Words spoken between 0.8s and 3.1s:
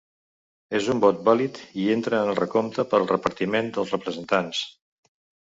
un vot vàlid i entra en el recompte per al